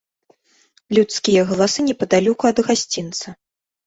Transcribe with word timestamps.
Людскія 0.97 1.41
галасы 1.49 1.85
непадалёку 1.89 2.43
ад 2.51 2.57
гасцінца. 2.69 3.27